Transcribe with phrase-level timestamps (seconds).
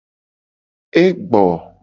[1.01, 1.45] E gbo.